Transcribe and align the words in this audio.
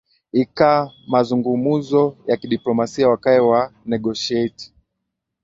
ika 0.31 0.91
mazungumuzo 1.07 2.17
yakidiplomasia 2.27 3.09
wakae 3.09 3.39
wa 3.39 3.71
negotiate 3.85 4.73